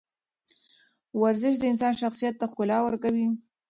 [1.21, 3.27] ورزش د انسان شخصیت ته ښکلا ورکوي.